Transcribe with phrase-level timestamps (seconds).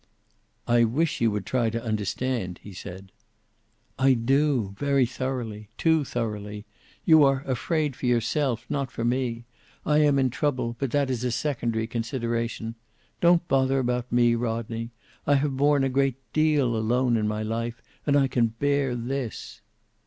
[0.67, 3.11] "I wish you would try to understand," he said.
[3.99, 5.69] "I do, very thoroughly.
[5.77, 6.65] Too thoroughly.
[7.05, 9.45] You are afraid for yourself, not for me.
[9.85, 12.73] I am in trouble, but that is a secondary consideration.
[13.19, 14.89] Don't bother about me, Rodney.
[15.27, 19.61] I have borne a great deal alone in my life, and I can bear this."